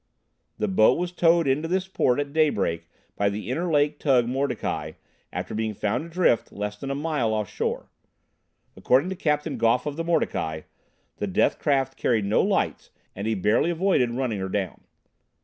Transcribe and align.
The 0.57 0.67
boat 0.67 0.97
was 0.97 1.11
towed 1.11 1.47
into 1.47 1.67
this 1.67 1.87
port 1.87 2.19
at 2.19 2.33
daybreak 2.33 2.89
by 3.15 3.29
the 3.29 3.51
Interlake 3.51 3.99
Tug 3.99 4.27
Mordecai 4.27 4.93
after 5.31 5.53
being 5.53 5.75
found 5.75 6.05
adrift 6.07 6.51
less 6.51 6.75
than 6.75 6.89
a 6.89 6.95
mile 6.95 7.35
off 7.35 7.47
shore. 7.47 7.87
According 8.75 9.11
to 9.11 9.15
Captain 9.15 9.59
Goff 9.59 9.85
of 9.85 9.97
the 9.97 10.03
Mordecai 10.03 10.61
the 11.17 11.27
death 11.27 11.59
craft 11.59 11.97
carried 11.97 12.25
no 12.25 12.41
lights 12.41 12.89
and 13.15 13.27
he 13.27 13.35
barely 13.35 13.69
avoided 13.69 14.09
running 14.09 14.39
her 14.39 14.49
down. 14.49 14.81